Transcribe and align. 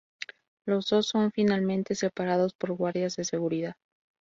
Los 0.65 0.89
dos 0.89 1.05
son 1.05 1.31
finalmente 1.31 1.93
separados 1.93 2.55
por 2.55 2.71
guardias 2.73 3.15
de 3.17 3.23
seguridad. 3.23 3.75